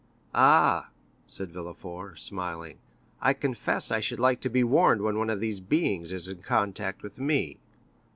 "Ah," 0.33 0.89
said 1.27 1.51
Villefort, 1.51 2.17
smiling, 2.17 2.79
"I 3.21 3.33
confess 3.35 3.91
I 3.91 3.99
should 3.99 4.19
like 4.19 4.41
to 4.41 4.49
be 4.49 4.63
warned 4.63 5.03
when 5.03 5.19
one 5.19 5.29
of 5.29 5.41
these 5.41 5.59
beings 5.59 6.11
is 6.11 6.27
in 6.27 6.41
contact 6.41 7.03
with 7.03 7.19
me." 7.19 7.59